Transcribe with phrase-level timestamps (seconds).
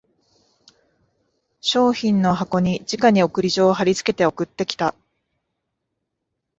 [1.61, 4.95] 商品の箱にじかに送り状を張りつけて送ってきた